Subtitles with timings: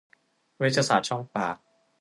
[0.57, 1.55] เวชศาสตร์ช่องปาก